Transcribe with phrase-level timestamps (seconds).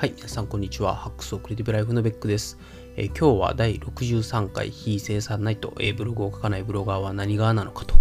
[0.00, 0.96] はい、皆さんこんにちは。
[0.96, 2.56] ハックスオクリティブライフのベックです。
[2.96, 7.96] えー、今日は第63回非生産ないと、えー、ブログを書かないブロガーは何側なのかと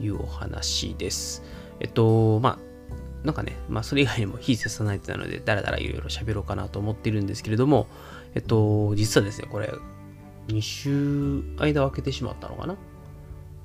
[0.00, 1.42] いうお話です。
[1.80, 7.88] えっと、まあ、なんかね、まあそれ以外にも非生産ないとなので、だらだらいろいろ喋ろうかなと思っているんですけれども、
[8.36, 9.72] えっと、実はですね、これ、
[10.46, 12.76] 2週間を空けてしまったのかな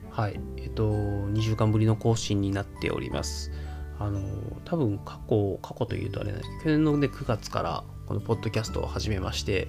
[0.09, 0.39] はい。
[0.57, 3.51] えっと、2週間ぶりの更新になっております。
[3.99, 4.19] あの、
[4.65, 9.67] 多分過去、過去というとあれなんです去年のね、9月からこのポッドキャストを始めまして、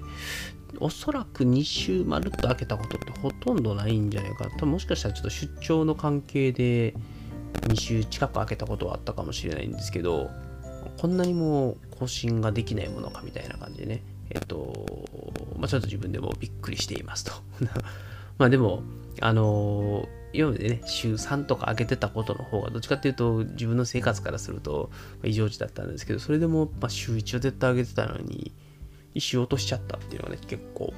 [0.79, 6.93] おそらく2週まるっと開けたことってほとんどないんじゃないか多分もしかしたらちょっと出張の関係で
[7.61, 10.29] 2週近く開けたことはあったかもしれないんですけど、
[10.97, 14.85] こんなにも更新ができないものかみたいな感じでね、えっと、
[15.57, 17.31] まあ、ちょっと自分でもびっくりしていますと。
[18.37, 18.83] まあでも、
[19.21, 24.91] あの、今までね、週3とか上げてたことの方が、どっちかっていうと、自分の生活からすると、
[25.23, 28.53] 異常値だったんですけど、それでも、ま週1を絶対上げてたのに、
[29.15, 30.93] 1週落としちゃったっていうのがね、結構、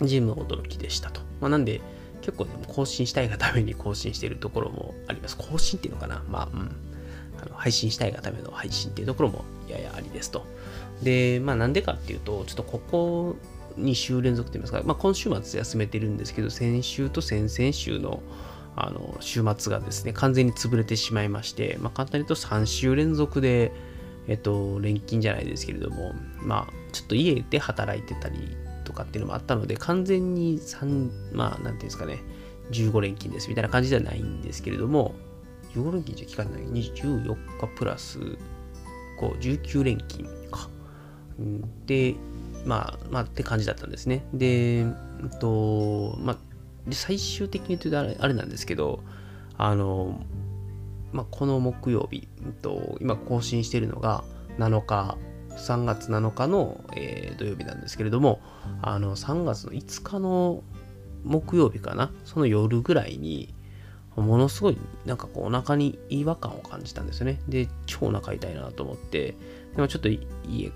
[0.00, 1.22] 自分の驚きでしたと。
[1.40, 1.80] まあ、なんで、
[2.20, 5.36] 結構でも更新したいがために更新しているところもあります。
[5.36, 6.76] 更新っていうのかなまあ、うん。
[7.40, 10.46] あの配信したいがための配信っていうところもややありですと。
[11.02, 13.36] で、まあなんでかっていうと、ちょっとここ
[13.78, 18.22] 2週連続といいますか、まあ、今週末休めてるんですけど、先週と先々週の
[18.78, 23.72] あの週末がですね、完全に潰れてしまいまして、まあ、簡単に言うと3週連続で、
[24.28, 32.18] えっと、連勤じゃないですけれども、まあ、ちょっと家で働いてたりとかっていうのもあったので、完全に3、まあ、なんていうんですかね、
[32.70, 35.14] 15連勤ですみたいな感じではないんですけれども、
[35.74, 40.68] 15連勤じゃ聞かない、24日プラス5、19連勤か。
[41.86, 42.14] で、
[42.66, 44.26] まあ、まあ、って感じだったんですね。
[44.34, 46.36] で、えっと、まあ、
[46.90, 49.00] 最終的に言うとあれあれなんですけど、
[49.56, 50.20] あの、
[51.12, 54.24] まあ、この木曜日、えっと、今更新しているのが
[54.58, 55.16] 7日、
[55.56, 58.40] 3月7日の、えー、土曜日なんですけれども、
[58.82, 60.62] あの、3月の5日の
[61.24, 63.54] 木曜日かな、その夜ぐらいに、
[64.16, 67.40] ものすごいなんかこうお腹に違和感を感じたんですよね。
[67.48, 69.36] で、超お腹痛いなと思って、
[69.74, 70.20] でもちょっと家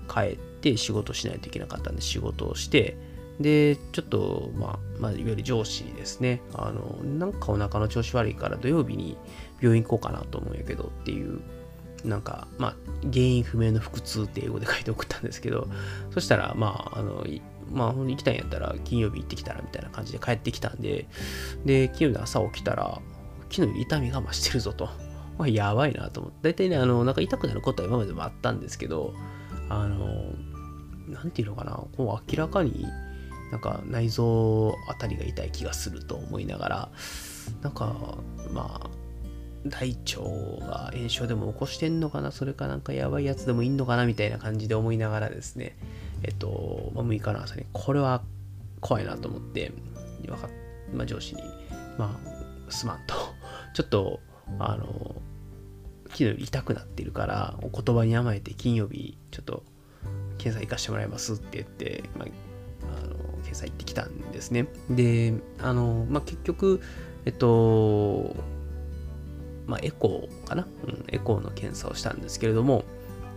[0.07, 2.97] 帰って仕事しないといけなかったんで仕事をして、
[3.39, 9.17] で、ちょっと、まあ、まあ、いわゆる上司ですね、あの、なんかお腹の調子悪いから土曜日に
[9.59, 11.41] 病院行こうかなと思うんやけどっていう、
[12.05, 12.75] なんか、まあ、
[13.11, 15.67] 原因不明の腹痛って英語で書いて送ったんですけど、
[16.11, 17.25] そしたら、まあ、あの、
[17.71, 21.07] まあ、ほんで行きたいんやったら金曜日行ってきたらみたいな感じで帰ってきたんで、
[21.65, 23.01] で、金曜日の朝起きたら、
[23.49, 24.89] 昨日より痛みが増してるぞと。
[25.37, 26.49] まあ、やばいなと思って。
[26.51, 29.13] 大体ね、あの、なんか痛くなることは今までもあったんですけど、
[29.69, 30.33] あの、
[31.11, 32.85] なんていうのかな、こう明らかに
[33.51, 36.89] なんか内臓あたりが痛い気がすると思いながら、
[37.61, 38.17] なんか、
[38.51, 38.89] まあ、
[39.65, 40.21] 大腸
[40.65, 45.77] が炎症でも起こしてんのかなそれかなんかやばいやつでもいんのかなみたいな感じで思いながらですね、
[46.23, 48.23] えっと、まあ、6日の朝に、これは
[48.79, 49.71] 怖いなと思って、
[50.93, 51.41] まあ、上司に、
[51.97, 52.19] ま
[52.67, 53.15] あ、すまんと。
[53.73, 54.19] ちょっと、
[54.59, 55.15] あの、
[56.09, 59.63] 昨日痛くなってるから、お言葉に甘えて金曜日、ちょっと、
[60.41, 62.27] 検査行かしてもらいますって言って、まあ、
[63.03, 64.67] あの検査行ってきたんですね。
[64.89, 66.81] で、あの、まあ、結局、
[67.25, 68.35] えっと、
[69.67, 72.83] まあ、エコーかな、うん、エコーの検査をしたんですけれども、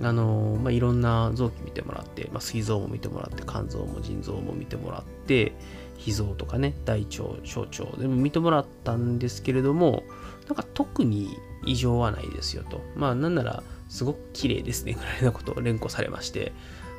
[0.02, 5.52] あのまあ、いろんな臓器見てもらって、まあ、膵臓も見てもらって、肝臓も腎臓も見てもらって、
[5.98, 10.02] 脾臓とかね、大腸、小腸でも見てもらったんですけれども、
[10.48, 12.80] なんか特に異常はないですよと。
[12.96, 16.52] まあなんなら、すごく綺麗ですねぐらいのことを連呼されまして、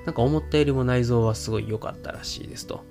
[0.05, 2.83] なんか思ったよりも内臓はすごい良かったらしいですと。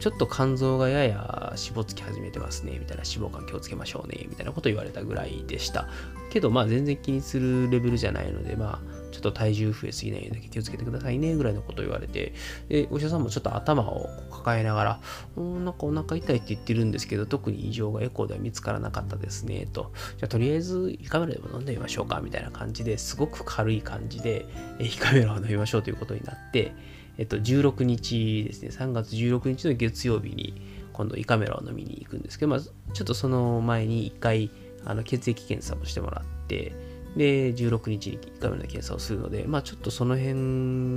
[0.00, 5.88] ちょっと肝臓がやや脂肪つき始めてますね、みたいな脂肪肝気をつけましょうね、みたいなこと言われたぐらいでした。
[6.30, 12.34] けど、まあ全然気にするレベルじゃないので、まあちょっと体重増えすぎないように気をつけてくださいね、ぐらいのことを言われて、
[12.68, 15.00] で、お医者さんもちょっと頭を抱えながら、
[15.36, 19.92] うんなんかお腹痛いって言ってるんですけど、特に異常がエコーでは見つからなかったですね、と。
[20.18, 24.44] じゃあとりあえず胃カメラでも飲んでみましょうか、みたいな感じですごく軽い感じで、
[24.78, 26.74] 胃カメラを飲みましょうということになって、
[27.18, 30.60] えっと、16日ですね、3月16日の月曜日に、
[30.92, 34.50] 今度胃カメラを飲みに行くんですけど、まあ、ちょっとその前に1回、
[34.84, 36.72] あの血液検査もしてもらって、
[37.16, 40.34] で、16日に1回目の検査をするので、まあちょっとその辺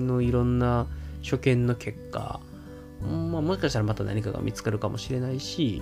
[0.05, 0.85] のいろんな
[1.21, 2.39] 所見の結果、
[3.01, 5.81] まあもしかしたらまた何かが見つかるかもしれないし、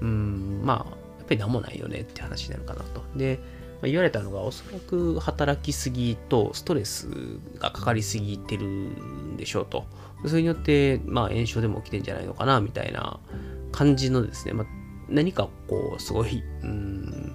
[0.00, 3.02] うん、まあ、やっぱり何もないよねって話になるかなと。
[3.16, 3.38] で、
[3.80, 7.08] まあ、言われたのが、おそらく働きすぎとストレス
[7.58, 9.84] がかかりすぎてるんでしょうと。
[10.26, 13.20] それによって、まあ炎症でも起きてんじゃないのかな、みたいな
[13.70, 14.66] 感じのですね、まあ、
[15.08, 17.34] 何かこう、すごい、うん、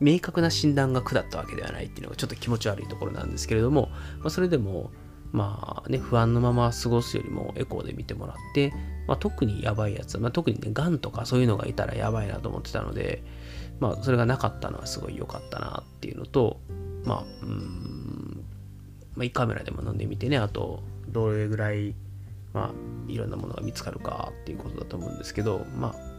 [0.00, 4.90] 明確な診断が下ったわけではないっていうのがちょっと気持ち悪いところなんですけれども、まあ、それでも
[5.32, 8.72] まあね、不安のまま過ごすよりもエコーで見てもらって、
[9.06, 13.22] まあ、特にやばいやつ、まあ、特にね、がんとかそういうのがいたらやばいなと思ってたので、
[13.78, 16.60] まあ、それがなかったのはすごい良かったなっていうのと、
[17.04, 18.44] まあ、うん、
[19.14, 21.94] まあ、胃カメラでも飲んでみてね、あと、どれぐらい、
[22.52, 26.09] まあ、いろんなものが見つかるかっていうことだと思うんですけど、まあ、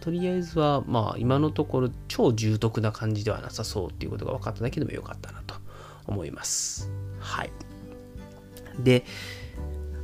[0.00, 5.54] とりあえずは、まあ、今のところ超重篤な感じではなさそうっていうことが分かっただけでも良かったなと
[6.06, 6.90] 思います。
[7.20, 7.50] はい。
[8.80, 9.04] で、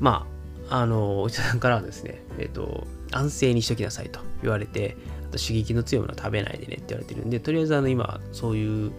[0.00, 0.26] ま
[0.70, 4.96] あ、あの、お医者さんからはですね、 えっ、と、安静にしときなさいと言われて、
[5.28, 8.92] あと刺激の強いものは食べないでねって言われてるんで、とりあえずあの今、そういう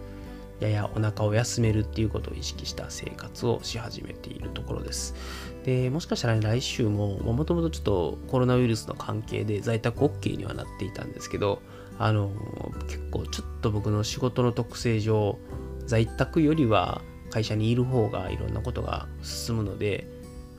[0.60, 5.14] ややお腹を休めるっていうことを意識した生活をし始めているところです。
[5.66, 11.60] で、もしかしたら、ね、来週も、もともとちょっとコロナウイルスの関係で在宅 OK にはなっていたんですけど、
[11.98, 12.30] あの、
[12.86, 15.38] 結構ちょっと僕の仕事の特性上、
[15.86, 20.06] 在宅よりは会社にいる方がいろんなことが進むので、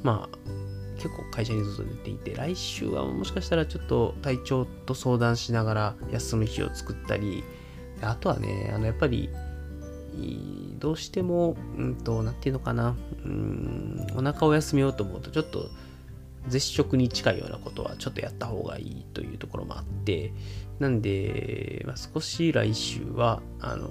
[0.03, 0.37] まあ、
[0.97, 7.45] 結構会社にずっと出ていて、来週はもしかしたらちょっと体調と相談しながら休む日を作ったり、
[8.01, 9.29] あとはね、あのやっぱり、
[10.79, 15.69] どうしても、うんと、なんていうのかな、うん、お腹を休めようと思うと、ちょっと
[16.47, 20.31] 絶食に近いようなことはちょっとやった方がいいというところもあって、
[20.79, 23.89] なんで、まあ、少し来週は、あの、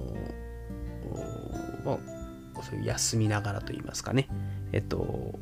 [1.84, 4.28] まあ、そういう休みながらと言いますかね、
[4.72, 5.38] えっと、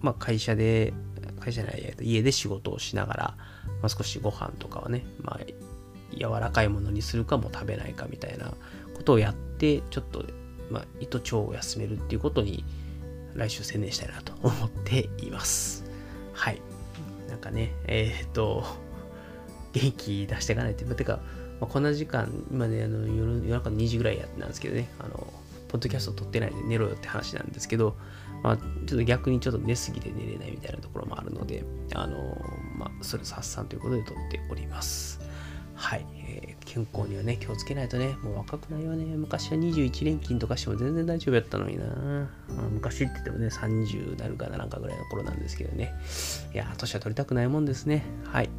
[0.00, 0.92] まあ、会社で、
[1.40, 3.34] 会社じゃない、家で仕事をしながら、
[3.82, 5.46] まあ、少しご飯とかはね、まあ、
[6.12, 8.52] 柔らかいものにするかも食べないかみたいな
[8.96, 10.24] ことをやって、ちょっと、
[10.70, 12.64] まあ、胃と腸を休めるっていうことに、
[13.34, 15.84] 来週専念したいなと思っています。
[16.32, 16.62] はい。
[17.28, 18.64] なんかね、えー、っと、
[19.72, 20.84] 元気出していかないと。
[20.94, 21.20] てか、
[21.60, 25.32] まあ、こんな時間、今ね、あの夜夜中の2時ぐらいやなんですけどね、あの、
[25.68, 27.96] ポッドキャスト撮ってないで寝ろよって話なんですけど、
[28.42, 31.64] まあ、ちょっと逆にちょっと寝すぎて寝れないみたいなところもあるので、
[31.94, 32.16] あの、
[32.76, 35.20] まあ、ストレス発散ということで撮っております。
[35.76, 36.06] はい。
[36.28, 39.04] えー、健康にはね、気をつけないとね、もう若くないよね。
[39.16, 41.84] 昔は21連勤とかしても全然大丈夫やったのにな。
[41.86, 45.94] まあ、昔って言ってもね、30なるかななんかぐらいの頃なんですけどね。
[46.54, 48.04] いや、年は取りたくないもんですね。
[48.24, 48.50] はい。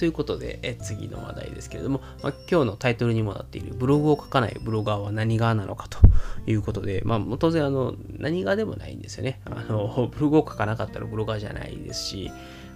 [0.00, 5.98] ということで、え次の話題ですけれども、まあ、今日のタイトルにもなっているブログを書かないブロガーは何側なのかと
[6.46, 9.42] いうことで、まあ、当然あの何側でもないんですよね。
[9.44, 12.32] あのブログを書かなかったらブロガーじゃないですし、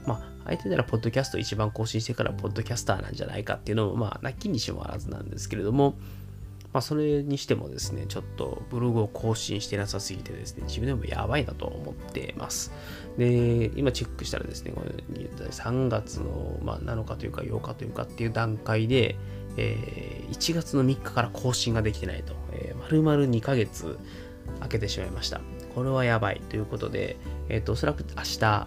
[0.06, 5.96] まあ、相手ならポッドキャスト一番更新してからポッドキャスターなんじゃないかっていうのも、まあ、なきにしもあらずなんですけれども、
[6.75, 12.73] まあ、それにしてもですね、ちょっとブログを更新してなさすぎてですね、自分でもやばいなと思ってます。
[13.17, 19.17] で、今チェックしたらですね、こ3月の、まあ、7日というか8日というかっていう段階で、
[19.56, 23.97] えー、1月の3日から更新ができてないと、えー、丸々2ヶ月
[24.58, 25.40] 空けてしまいました。
[25.76, 27.17] これはやばいということで、
[27.49, 28.67] えっ、ー、と、おそらく明日、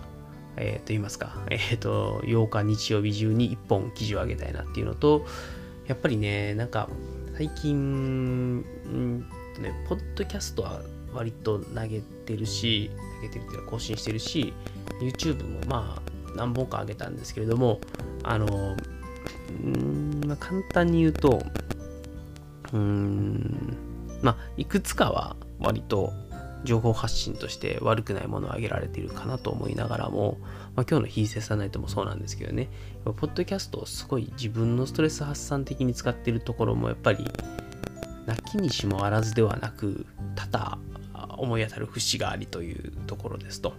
[0.58, 5.26] えー、と言いますか、えっ、ー、と、8日日曜日中に1本記事を上げたいなっていうのと、
[5.88, 6.90] やっぱりね、なんか、
[7.38, 9.26] 最近、ん
[9.56, 10.82] とね、ポッドキャストは
[11.14, 14.54] 割と投げてるし、投げてるっていうか更新してるし、
[15.02, 17.80] YouTube もまあ何本か上げたんですけれども、
[18.24, 18.76] あの、
[19.64, 21.42] んまあ、簡単に言うと、
[22.74, 23.78] うん、
[24.22, 26.12] まあ、いくつかは割と
[26.64, 30.38] 情報発信として悪くないものを挙げられているかなと思いながらも、
[30.76, 32.70] まあ、今日のヒーセサナイトもそうなんですけどね、
[33.04, 37.26] ポッドキャストをすごい自分のストレス発散的に使っているところもやっぱり、
[38.26, 40.80] なきにしもあらずではなく、多々
[41.38, 43.74] 思い当たる節がありというところですと。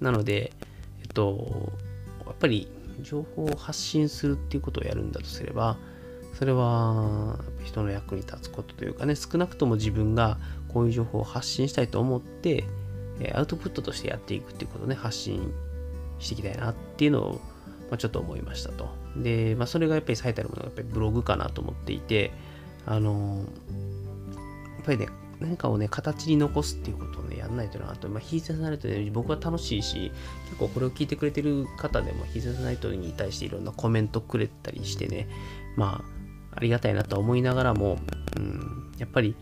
[0.00, 0.52] なので、
[1.00, 1.70] えっと、
[2.26, 2.68] やっぱり
[3.02, 5.76] 情報を発信するっていうことをやるんだとすれば、
[6.34, 10.38] それは人の役に立つことというかね、少なくとも自分が
[10.72, 12.64] こういう情報を発信したいと思って、
[13.20, 15.52] えアウトプットとしてやっていくっていうことをね、発信
[16.18, 17.32] していきたいなっていうのを、
[17.90, 18.88] まあ、ちょっと思いましたと。
[19.16, 22.32] で、まあ、それがやっぱり最たるものがやっぱりブログかなと思っていて、
[22.86, 23.44] あの、
[24.76, 25.08] やっぱりね、
[25.40, 30.12] 何かをね、形に残すっていうことをね、やんないとなと、まあ、ヒーセンサナイトで僕は楽しいし、
[30.46, 35.28] 結構これを聞いてくれてる方でも、ヒーセンサナイトに対していろんなコメントくれたりしてね、
[35.76, 36.02] ま
[36.52, 37.98] あ、ありがたいなと思いながらも、
[38.36, 39.34] うん、やっぱり、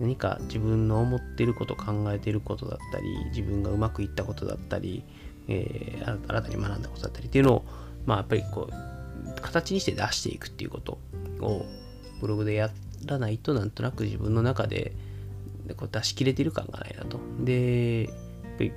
[0.00, 5.04] 何か自分の思っていること考えていることだったり自分がうまくいったことだったり、
[5.48, 7.64] えー、新たに学んだことだったりっていうのを
[8.06, 10.98] まあやっぱりこう形にして出していくっていうこと
[11.40, 11.66] を
[12.20, 12.70] ブログでや
[13.06, 14.92] らないとなんとなく自分の中で
[15.76, 17.18] こう出し切れてる感がないなと。
[17.40, 18.08] で、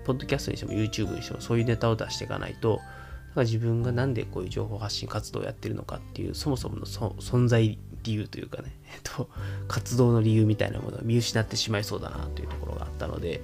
[0.06, 2.84] ポッドキャストにしても YouTube にしてもそういうネタを出していかないと、だか
[3.38, 9.29] ら自分がなんでこういう情報発信活動をやってるのかっていうそもそもの存在理由というかね、えっと、
[9.67, 13.41] 活動の理由みたいなものを見失ってしまいそうだなというところがあったので、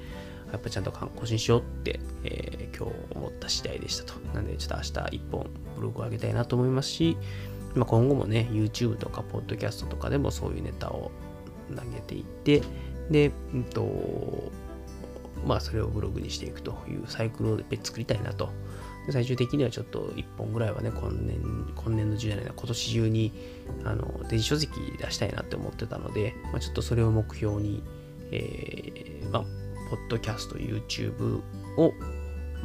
[0.52, 4.20] やっぱちゃんと更新しようって、えー、今日思った次第でしたと。
[4.34, 7.18] なんで、ちょっと明日一本ブログを上げたいなと思いますし、
[7.76, 11.12] まあ、今後もね、YouTube とか、ポッドキャストとかでもそういうネタを
[11.76, 12.62] 投げていって、
[13.12, 14.52] で、うんと、
[15.46, 18.50] まあ、それをブログにしていくというサイクルを作りたいなと。
[19.10, 21.40] 最終的にはちょっと1本ぐらいはね、今年、
[21.76, 23.32] 今年の10年、今年中に、
[23.84, 27.84] あの、電子書籍出したいなって思ってたので、まあ、ちょっとそれを目標に、
[28.32, 29.44] えー、まあ、
[29.90, 31.42] ポッドキャスト、YouTube
[31.78, 31.94] を、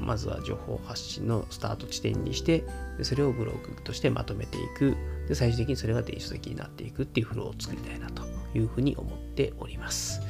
[0.01, 2.65] まずは情報発信のスタート地点にして、
[2.99, 4.97] でそれをブログとしてまとめていく。
[5.29, 10.21] で、最終的にそれが電子書籍になっていくっていうフローを作りたいなというふうに思っております。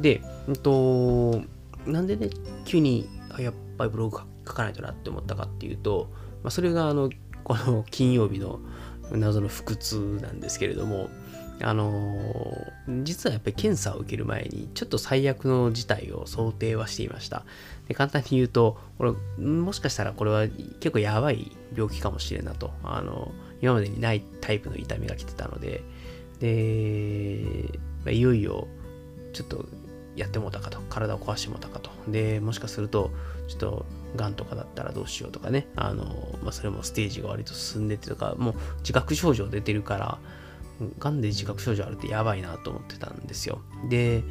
[0.00, 1.42] で、うんと、
[1.86, 2.30] なんでね、
[2.64, 6.10] 急に、あやっぱりブログ書書かないとなって思ったかっていうと、
[6.42, 7.10] まあ、それがあの、
[7.44, 8.60] この金曜日の
[9.12, 11.08] 謎の腹痛なんですけれども、
[11.62, 17.44] あのー、実はやっぱり検査を受ける前に、ちょっと最悪の事態を想定はしていました。
[17.88, 19.04] で簡単に言うと、こ
[19.38, 20.46] れ、もしかしたらこれは
[20.80, 22.72] 結構やばい病気かもしれんなと。
[22.82, 25.82] あの、今までにないタイプの痛みが来てたので、
[26.40, 28.68] で、まあ、いよいよ、
[29.32, 29.64] ちょっと
[30.14, 30.80] やってもうたかと。
[30.90, 31.90] 体を壊してもうたかと。
[32.08, 33.10] で、もしかすると、
[33.48, 33.86] ちょっと、
[34.16, 35.68] がんとかだったらどうしようとかね。
[35.76, 36.04] あの、
[36.42, 40.18] まあ、それもステージが割と進んでてとか、もう自覚症状出てるから、
[40.98, 43.60] がんで自覚症状あるってやばいなと思ってたんですよ。
[43.88, 44.22] で、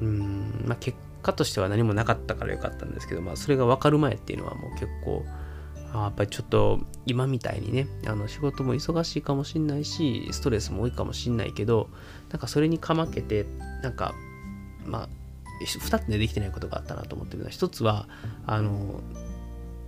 [0.00, 5.24] うん、まあ、結果としては何もなかったからよかったんですけど、まあ、それが分かる前っていうのはもう結構、
[5.92, 11.88] あやっぱりちょっと今みたいにね、あの仕事も忙しいかもしんないし、ストレスも多いかもしんないけど、
[12.30, 13.46] なんかそれにかまけて、
[13.82, 14.14] なんか、
[14.84, 15.08] まあ、
[15.64, 18.08] 2つでできてないことがあったなと思ってるのは、1つは、
[18.46, 19.00] あの、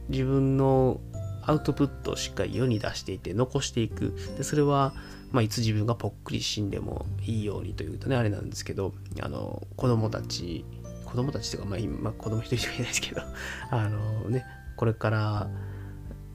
[0.09, 1.01] 自分の
[1.43, 4.15] アウトプットをしっかり世に出していて残していく。
[4.37, 4.93] で、それは、
[5.33, 10.65] まあ、いつ自分がぽっくり死んでもいいようにというとね、あれなんですけど、あの、子供たち、
[11.05, 13.23] 子供たちというか、まあ、今、子供一人しかいないですけど、
[13.71, 14.45] あのね、
[14.77, 15.51] これから、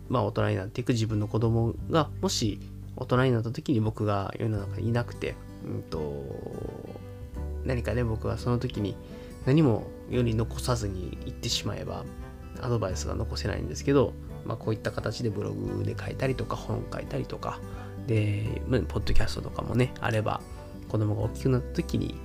[0.09, 2.59] まあ、大人になっていく自分の子供が、もし
[2.95, 5.35] 大人になった時に僕が世の中にいなくて、
[5.65, 6.25] うんと、
[7.65, 8.95] 何かね、僕はその時に
[9.45, 12.05] 何も世に残さずに行ってしまえば、
[12.62, 14.13] アドバイスが残せないんですけど、
[14.45, 17.59] まあ、こういった形でブログで書いたりとか本書いたりとか
[18.07, 20.41] で、まあポッドキャストとかもねあれば
[20.89, 22.15] 子供が大きくなった時に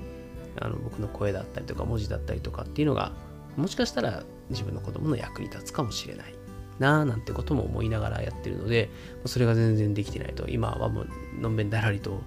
[0.61, 3.13] あの僕の声だったりとか文字だったりとかっていうのが
[3.57, 6.35] もしかしたら自分の子供の役に立つかもしれない
[6.79, 8.89] なぁなんてことも思いながらやってるので
[9.27, 11.09] それが全然できてないと今はもう
[11.41, 12.21] のんべんだらりと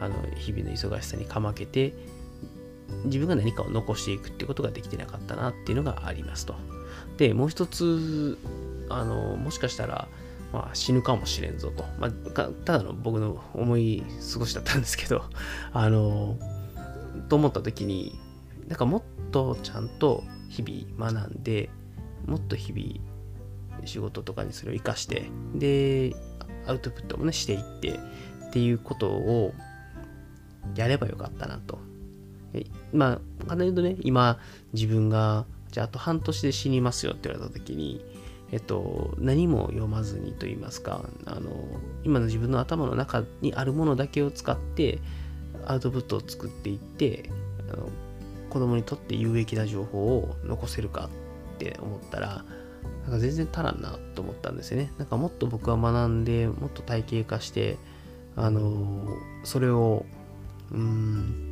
[0.00, 1.94] あの日々の忙しさにかまけて
[3.04, 6.54] 自分が何かを残していくってことができてなかったなっていうのがありますと。
[7.16, 8.38] で、もう一つ、
[8.88, 10.08] あの、もしかしたら、
[10.52, 11.84] まあ、死ぬかもしれんぞと。
[11.98, 12.10] まあ、
[12.64, 14.02] ただの僕の思い
[14.32, 15.24] 過ごしだったんですけど、
[15.72, 16.38] あの、
[17.28, 18.18] と思った時に、
[18.68, 21.70] なんかもっとちゃんと日々学んで、
[22.26, 26.14] もっと日々仕事とかにそれを活かして、で、
[26.66, 28.00] アウトプットもね、していって、
[28.48, 29.52] っていうことを
[30.74, 31.78] やればよかったなと。
[32.92, 34.38] まあ、簡単に言うとね、今、
[34.72, 38.02] 自分がじゃああと半年で死にますよって言われた時に、
[38.52, 41.50] えっと、何も読まずにと言いますか、あの、
[42.04, 45.00] 今の自分の頭の中にあるものだけを使って、
[45.66, 47.28] アウトプットを作っていって、
[47.70, 47.90] あの
[48.48, 51.10] 子供にとって有益な情報を残せるか
[51.56, 52.44] って思ったら、
[53.02, 54.92] なんか全然足らんなと思ったんですよね。
[54.96, 57.76] なんかもっと僕は学んで、もっと体系化して、
[58.36, 59.06] あの、
[59.44, 60.06] それを、
[60.72, 61.45] うん、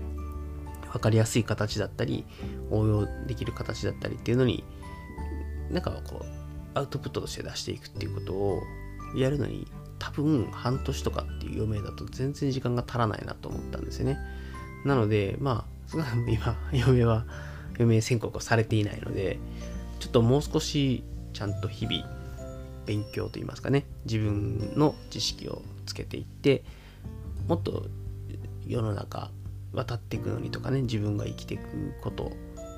[0.94, 2.24] 分かりやすい形だったり、
[2.70, 4.62] 応用できる形だったりっていうのに、
[5.70, 6.26] なんかこう、
[6.74, 8.62] アウトプットとして出していくっていうことを
[9.16, 9.66] やるのに、
[9.98, 14.18] 多分半年とかっていう余命だと全然時間が足らないなと思ったんですよね。
[14.84, 17.26] なので、まあ、今、 余命は、
[17.70, 19.40] 余命宣告をされていないので、
[19.98, 22.06] ちょっともう少しちゃんと日々
[22.86, 26.62] 勉強といいますかね、自分の知識をつけていって、
[27.48, 27.88] もっと
[28.64, 29.32] 世の中
[29.75, 31.64] 渡っていくのにとかね自分が生きていく
[32.02, 32.33] こと、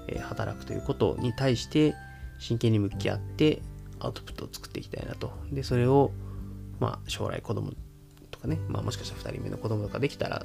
[0.09, 1.95] え、働くということに対して
[2.39, 3.63] 真剣に向き合って
[4.01, 5.33] アウトプットを作っていきたいなと。
[5.53, 6.11] でそれを
[6.81, 7.73] まあ将来子供
[8.31, 10.45] とかね、まあ、もしかしたら2人目の子供とかできたら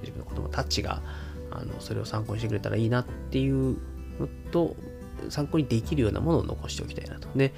[0.00, 1.02] 自分の子供たちが
[1.50, 3.76] あのそれを参考にしてくれたらいいなっていう
[4.18, 4.76] のと
[5.28, 7.28] 参考にできるようなものを残しておきたいなと。
[7.36, 7.52] で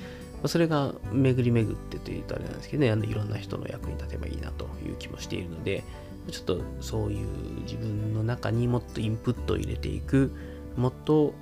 [0.46, 5.84] それが巡り巡ってというとあれなんですけどねあのいろんな人の役に立てばいいなという気もしているので
[6.30, 7.28] ちょっとそういう
[7.62, 10.32] 自分の中にもっとインプットを入れていく、
[10.76, 11.34] もっと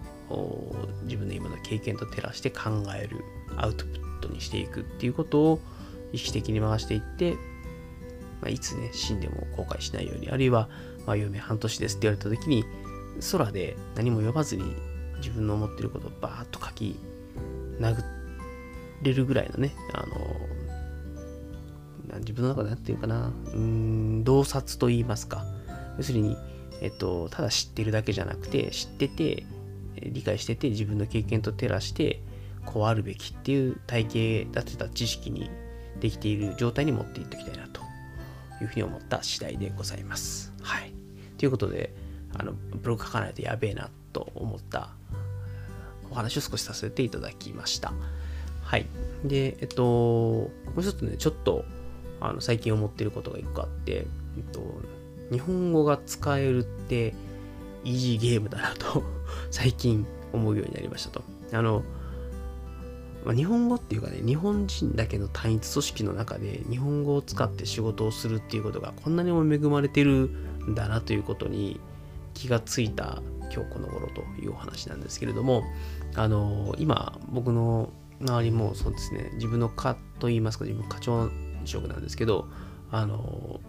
[1.04, 3.18] 自分の今の経験と照らして考える、
[3.56, 5.60] アウトプットにしていくっていうことを
[6.12, 7.34] 意識的に回していって、
[8.40, 10.68] まあ、いつね、死んでも後悔しないように、あるいは、
[11.06, 12.64] まあ、嫁半年ですって言われた時に、
[13.32, 14.76] 空で何も呼ばずに
[15.18, 16.99] 自分の思ってることをバーッと書き
[17.78, 18.02] 殴
[19.02, 20.06] れるぐらいのね、あの、
[22.18, 25.44] 自分の中で何て言うかな、うん、洞察と言いますか。
[25.96, 26.36] 要するに、
[26.80, 29.44] えっと、ただ知ってるだけじゃなくて、知ってて、
[30.02, 32.22] 理解してて、自分の経験と照らして、
[32.64, 35.50] こうあるべきっていう体系立てた知識に
[36.00, 37.80] できている状態に持っていっておきたいなと
[38.60, 40.52] いうふうに思った次第でございます。
[40.62, 40.92] はい。
[41.38, 41.92] ということで、
[42.38, 44.90] あのブログ書かないとやべえなと思った
[46.10, 47.92] お話を少しさせていただきました。
[48.62, 48.86] はい。
[49.24, 51.64] で、えっと、もう一つね、ちょっと
[52.20, 54.60] あの最近思ってることが一個あって、えっと、
[55.32, 57.14] 日本語が使えるって
[57.84, 59.02] イージーゲームだなと
[59.50, 61.22] 最近思うようになりましたと。
[61.52, 61.82] あの、
[63.24, 70.30] まあ、日本語っていうかね、日本人だけの単一組織の中で日本語を使って仕事をするっていうことがこんなにも恵まれてる
[70.68, 71.80] んだなということに
[72.34, 73.22] 気がついた
[73.52, 75.64] 今日この頃というお話なんですけれども、
[76.14, 81.30] あの、今僕の周りもそうですね、自分の課といいますか、自分課長
[81.66, 82.48] 職なんですけど、
[82.90, 83.60] あの、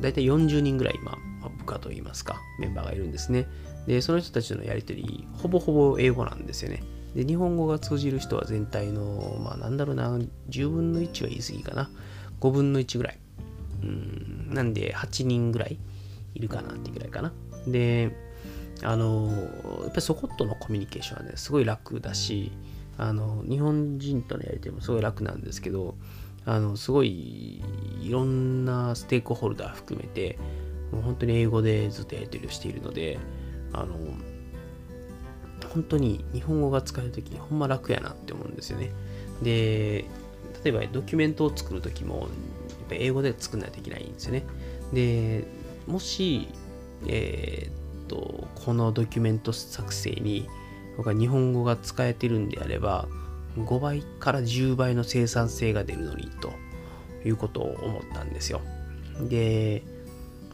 [0.00, 1.18] 大体40人ぐらい今、
[1.58, 3.46] 部下といいますか、メンバーがいるんですね。
[3.86, 6.82] で、その人たちのやりとり、ほぼほぼ英語なんですよね。
[7.14, 11.90] で、日本語が通じる人は全体の、まあなんだろうな、10分の1は言い過ぎかな。
[12.40, 13.18] 5分の1ぐらい。
[13.82, 15.78] うん、なんで8人ぐらい
[16.34, 17.32] いるかなってぐらいかな。
[17.66, 18.14] で、
[18.82, 19.28] あの、
[19.82, 22.52] やっぱりそことのコミュニケーションはね、すごい楽だし、
[22.96, 25.96] あの、日本人とのやり取りもすごい楽なんですけど、
[26.46, 27.62] あの、すごい
[28.00, 30.38] いろんなステークホルダー含めて、
[30.92, 33.18] もう本当に英語でずっとやり取りをしているので、
[33.72, 33.94] あの、
[35.72, 38.90] 本当に日本語が使えるときほんま楽やなって思うんですよね。
[39.42, 40.04] で、
[40.64, 42.28] 例えばドキュメントを作るときも、
[42.90, 44.44] 英語で作らないといけないんですよね。
[44.92, 45.44] で、
[45.86, 46.48] もし、
[47.06, 50.48] えー、っと、このドキュメント作成に
[50.96, 53.08] 僕は日本語が使えてるんであれば、
[53.56, 56.52] 5倍から10倍の生産性が出るのにと
[57.24, 58.60] いうことを思ったんですよ。
[59.28, 59.82] で、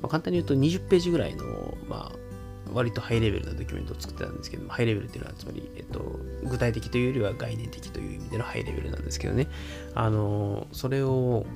[0.02, 1.44] まあ、簡単に言うと20ページぐらいの、
[1.88, 2.26] まあ、
[2.72, 9.48] 割とハイレベルなドキュメントを作ってたんですけどハイレベルっていうのはつまり、えっと、具体的というよりは概念的という意味でのハイレベルなんですけどね、
[9.94, 11.46] あの、それを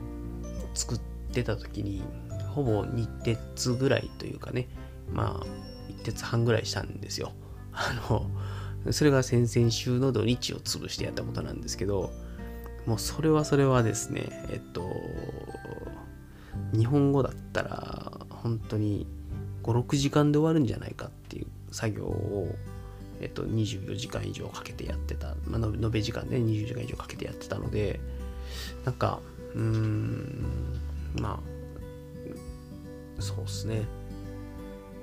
[0.74, 1.00] 作っ
[1.32, 2.02] てた時に、
[2.54, 4.68] ほぼ日鉄ぐらいというかね、
[5.12, 5.46] まあ、
[5.88, 7.32] 一鉄半ぐらいしたんですよ。
[7.72, 8.30] あの、
[8.90, 12.10] それが先々週の土日を潰してやったことなんですけど、
[12.86, 14.82] もうそれはそれはですね、えっと、
[16.72, 19.06] 日本語だったら本当に
[19.62, 22.54] 56時間で終わるんじゃないかっていう作業を、
[23.20, 28.00] えっと、24時間以上かけてやってた、まあ、延べ時間で、ね、20時間以上かけてやってたので
[28.84, 29.20] なんか
[29.54, 30.80] うーん
[31.20, 31.40] ま
[33.18, 33.82] あそうっすね。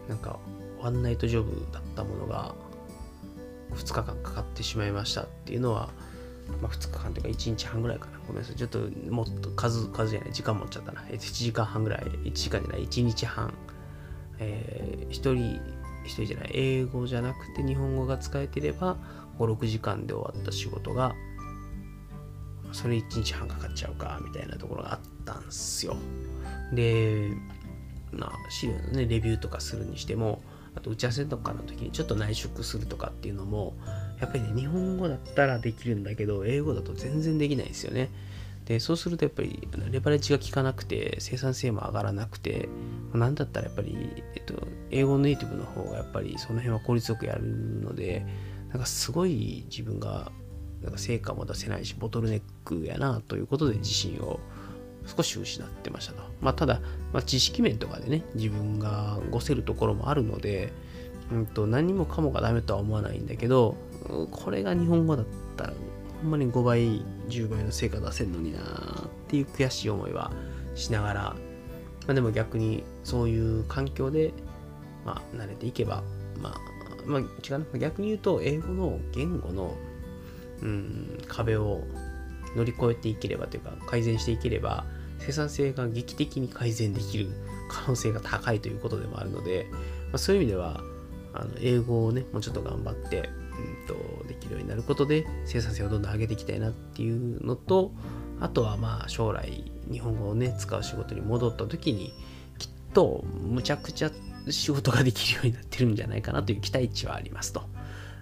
[0.09, 0.39] なんか
[0.79, 2.55] ワンナイトジョブだったものが
[3.71, 5.89] 2日間かかってしまいましたっていうのは、
[6.61, 8.19] まあ、2日間というか1日半ぐらいかな。
[8.27, 8.55] ごめんなさい。
[8.55, 11.01] ちょっともっと数、数じゃない、時間持っちゃったな。
[11.01, 13.53] 1時間半ぐらい、1時間じゃない、1日半
[14.39, 15.59] えー、一人、
[16.05, 18.97] 一人じゃない、英語じゃなくて日本語が使えてれば、
[19.39, 21.15] 5、6時間で終わった仕事が、
[22.71, 25.95] それ1日半かかっちゃうか、みたいなところがあったんすよ。
[26.73, 27.31] で、
[28.11, 30.41] まあ、資料のね、レビューとかするにしても、
[30.77, 33.75] あと打ち合わせとかの時にちょっと内職するとかっていうのも、
[34.21, 38.09] やっぱりね、日本語だったらできるんだけど、英語だと全然できないですよね。
[38.65, 42.69] で、そうするとやっぱりレバレッジが効かなくて生産性も上がらなくて、
[43.13, 43.97] なんだったらやっぱり、
[44.35, 47.43] えっと、英語ネイティブの方がやっぱりその辺は効率よくやる
[47.81, 48.25] ので、
[48.69, 50.31] なんかすごい自分が
[50.81, 54.39] なんか成果も出せないし、ボトルネックやなということで自信を
[55.07, 56.23] 少し失ってましたと。
[56.41, 56.81] まあ、ただ、
[57.13, 60.71] まあ、知識面とかでね、自分がごせるところもあるので、
[61.31, 63.75] うんと、何もかもがダメとは思わないんだけど、
[64.31, 65.73] これが日本語だったら
[66.21, 68.61] ほんまに5倍、10倍の成果出せるのになっ
[69.27, 70.31] ていう悔しい思いは
[70.75, 71.35] しながら、ま
[72.09, 74.33] あ、でも逆にそういう環境で、
[75.05, 76.03] まあ、慣れていけば、
[76.41, 76.55] まあ、
[77.05, 77.79] まあ、違うな。
[77.79, 79.75] 逆に言うと、英語の言語の、
[80.61, 81.83] うん、壁を
[82.55, 84.85] 乗り越えていければというか、改善していければ、
[85.27, 87.29] 生産性が劇的に改善できる
[87.69, 89.77] 可能性が高いということでもあるので、ま
[90.13, 90.81] あ、そういう意味では、
[91.33, 97.91] あの英語をね、もうちょっと頑張って、うんと、できるようになることで生産性をどんどん上げていきたいなっていうのと
[98.39, 102.13] あとはまあ将来日本語をね使う仕事に戻った時に
[102.59, 104.11] きっとむちゃくちゃ
[104.49, 107.63] 仕事ができるようになってるんじゃないかなという期待値はありますと。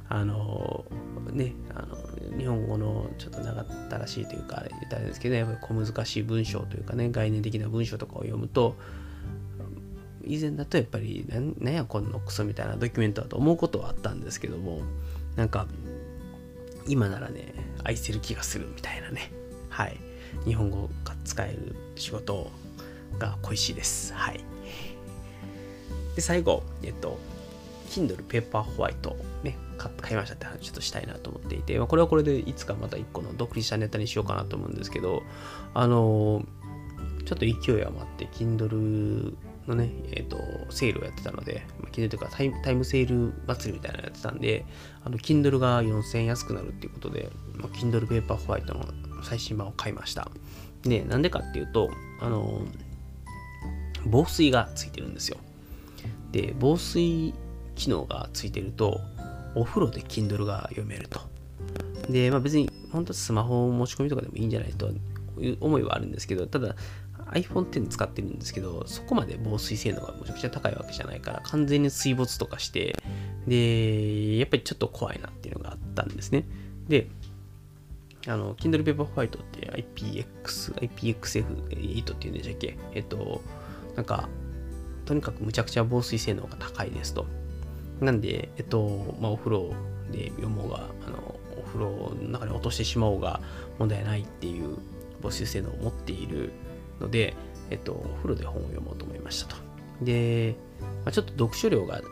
[0.07, 0.85] あの
[1.31, 8.75] ね、あの日本語のちょっと長ったらしいというか、言ったらですけど、やっぱり小難しい文章というかね、概念的な文章とかを読むと、
[10.23, 11.25] 以前だとやっぱり、
[11.59, 14.81] なんやこんなクソみたいなドキュメントだと思うことはあったんですけども、
[15.35, 15.67] なんか、
[16.87, 19.31] 今ならね、愛せる気がするみたいなね。
[19.69, 19.97] はい。
[20.45, 22.51] 日本語が使える仕事
[23.17, 24.13] が恋しいです。
[24.13, 24.43] はい。
[26.15, 27.19] で、最後、えっと、
[27.95, 35.23] Kindle Paper White ね、買いましたって話ちょっとしたいなと思っていて、まあ、これはこれでいつかまた一個の独立したネタにしようかなと思うんですけど、
[35.73, 36.43] あの
[37.25, 39.35] ちょっと勢い余って Kindle
[39.67, 40.37] のね、えっ、ー、と、
[40.69, 44.65] セールをやってたので、まあ、Kindle というかタイタイムセール祭りみたいなのやってたんで、
[45.03, 50.29] あの、Kindle が4000円安くなるっていうことで、まあ、Kindle Paper White の最新版を買いました。
[50.83, 51.89] で、なんでかっていうと、
[52.21, 52.61] あの、
[54.05, 55.37] 防水がついてるんですよ。
[56.31, 57.33] で、防水
[57.75, 59.01] 機能がついてると、
[59.53, 61.21] お風呂で Kindle が読めると。
[62.09, 64.89] で、まあ別に、本当スマホ持ち込みとかでもいいんじゃないと
[65.39, 66.75] いう思いはあるんですけど、ただ、
[67.31, 72.95] iPhone X 使ってるんですけど、そこまで防水性能がむちゃくちゃ高いわけじゃないから、完全に水没とかして、
[73.47, 76.45] で、やっぱりちょっと怖いなっていうのがあったんですね。
[76.87, 77.07] で、
[78.27, 82.77] あの、Kindle Paperwhite って IPX、IPXF8 っていうんでしたっけ？
[82.93, 83.41] えっと、
[83.95, 84.29] なんか、
[85.05, 87.25] とにかくむちゃくちゃ防水性能が高いですと。
[88.01, 89.73] なんで、えっと、まあ、お風呂
[90.11, 93.41] で読もうが、あの、お風呂の中に落としてしまおうが
[93.79, 94.77] 問題ないっていう
[95.21, 96.51] 防水性能を持っている
[96.99, 97.33] ので、
[97.69, 99.55] えっと、お風呂で本を読もうと思いましたと。
[100.01, 100.55] で、
[101.03, 102.05] まあ、ちょっと読書量が減っ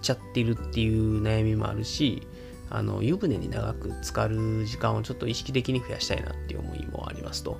[0.00, 2.26] ちゃってるっていう悩みもあるし、
[2.70, 7.58] あの湯船に長く浸かる時間をちょっと意識的に増やしたいなっていう思いもありますと。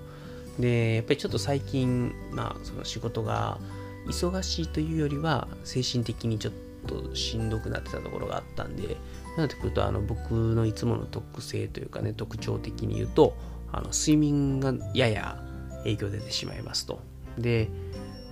[0.59, 3.59] で、やっぱりちょっと最近、まあ、その仕事が
[4.07, 8.97] 忙しいというよりは、精神的にちょっととしんどくなってたところがあったんで、
[9.37, 13.37] なってくると、あの僕のいつもの特性というかね、特徴的に言うと、
[13.73, 15.43] あの睡眠がやや
[15.79, 17.01] 影響出てしまいますと。
[17.39, 17.69] で、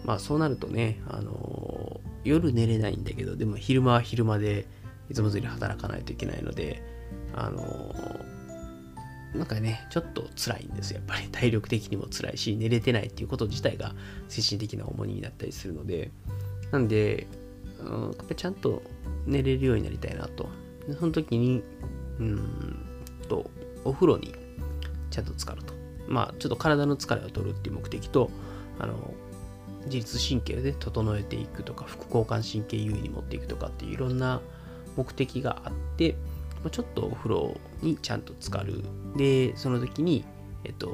[0.04, 4.66] まあそうなるとね、あの夜寝れないんだけど、でも昼間は昼間で
[5.10, 6.82] いつも通り働かないといけないので、
[7.34, 7.94] あの
[9.34, 10.98] なんかね、ちょっと辛いんですよ。
[10.98, 13.94] やっぱり体力的にも辛いし、寝れてないっていうこと自体が
[14.28, 16.10] 精神的な重荷になったりするので、
[16.70, 17.26] なんで、
[17.84, 18.82] うん、やっぱちゃんと
[19.26, 20.48] 寝れるようになりたいなと。
[20.86, 21.62] でその時に、
[22.18, 22.92] うん
[23.28, 23.50] と、
[23.84, 24.34] お風呂に
[25.10, 25.74] ちゃんと浸かると。
[26.08, 28.30] まあ、ちょっと体の疲れを取るっていう目的と、
[28.78, 29.14] あの、
[29.86, 34.40] 自律神経で整えていくとか、副交感神経優位に持っていくとかっていういろんな
[34.96, 36.16] 目的があって、
[36.70, 38.82] ちょっとお風呂にちゃんと浸かる。
[39.16, 40.24] で、その時に、
[40.64, 40.88] えっと、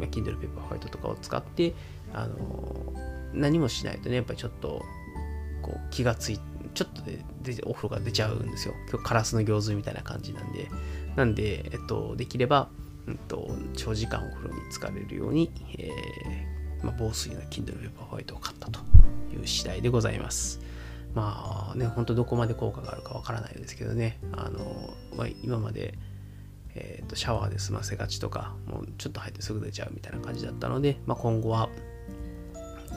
[0.00, 1.74] Kindle Paperwhite とかを使って、
[2.12, 2.92] あの、
[3.32, 4.82] 何もしないとね、やっぱりちょっと、
[5.90, 6.40] 気がつい
[6.74, 8.74] ちょっとででお風呂が出ちゃうんですよ。
[8.88, 10.68] 今日カラスの行水みたいな感じなんで。
[11.16, 12.68] なんで、えっと、できれば、
[13.06, 18.80] うんと、長時間お風呂に浸かれるように、えー、まあ、防水の Kindle Paperwhite を買ったと
[19.32, 20.60] いう次第でございます。
[21.14, 25.98] まあね、ほんとどこまで効果があるかわからないですけどね、あの、まあ、今まで、
[26.74, 31.68] えーと、シャワーで済ませがちとか、もうちょっと入ってすぐ出ちゃうみたいな感じだったので、まあ、今後は、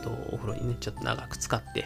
[0.03, 1.86] とお風呂にね、ちょっと長く使って、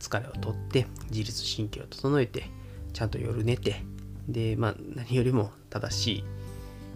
[0.00, 2.44] 疲れを取って、自律神経を整えて、
[2.92, 3.82] ちゃんと夜寝て、
[4.28, 6.26] で、まあ、何よりも正しいと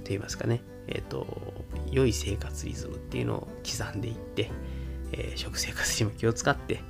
[0.08, 1.26] 言いますかね、えっ、ー、と、
[1.90, 4.50] 良い生活リズムっていうのを刻んでいって、
[5.12, 6.80] えー、食生活にも気を使って、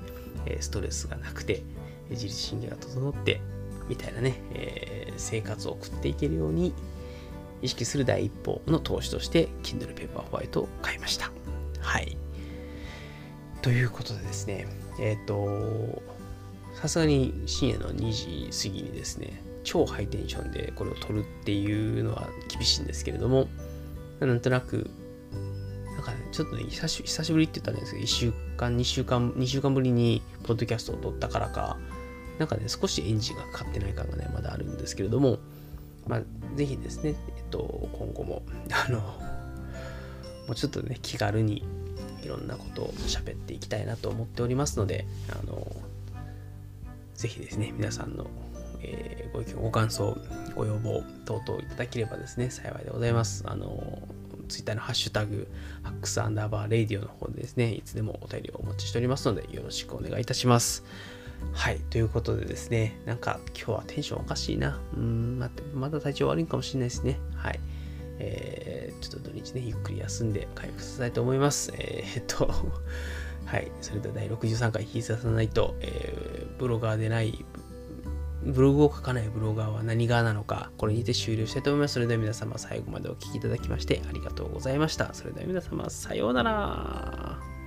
[0.47, 1.63] えー、ストレスがなくて、
[2.11, 3.41] 自律神経が整って、
[3.89, 6.73] みたいなね、え、生活を送っていけるように
[7.63, 11.31] 意識する第一歩の投資として Kindle Paperwhite を買いました。
[11.81, 12.17] はい。
[13.63, 14.67] ということでですね、
[14.99, 16.03] えっ、ー、と、
[16.75, 23.49] さすがに深夜の2時過ぎにですね、超ハイテンションでこれを撮るっていうのは厳しいんですけれども、
[24.19, 24.91] なんとなく、
[25.95, 31.77] なんかね、ちょっとね、久し久しぶりって言ったらですけど、1週間、2週間、2週間ぶりにポッドキャストを撮ったからか、
[32.39, 35.39] なんかね、少しエンジンがかかってない感がね、まだあるんですけれども、
[36.07, 36.23] まあ、
[36.57, 38.43] ぜひですね、えっと、今後も、
[38.87, 41.63] あの、もうちょっとね、気軽に
[42.23, 45.67] いろんなことを喋っていきたいなと思っておりますので、あの、
[47.15, 48.27] ぜひですね、皆さんの
[48.83, 50.17] えー、ご意見、ご感想、
[50.55, 53.45] ご要望等々いただければですね、幸いでございます。
[53.47, 54.03] あの、
[54.49, 55.49] ツイッターのハッシュタグ、
[55.83, 60.85] ハックスアンダーバーレイディオの方でですね、いつでもお便りをお待ちしておりますので、よろしくお願いいたします。
[61.53, 64.81] はい、ということでですね、なんか今日はテンションおかしいな。
[64.95, 67.19] うん、待って、まだ体調悪いかもしれないですね。
[67.35, 67.61] はい。
[68.21, 71.73] えー、ちょっと土日ね、ゆっくり休んで回復させたいと思います。
[71.77, 72.53] えー、っと、
[73.47, 77.45] はい、それでは第63回、必殺さないと、えー、ブロガーでない
[78.45, 81.95] ブログを書かないブロガーは何側なのか、これにて終了したいと思います。
[81.95, 85.13] それでは皆様最後までお聴きいただきましてありがとうございました。
[85.13, 87.60] それでは皆様さようなら。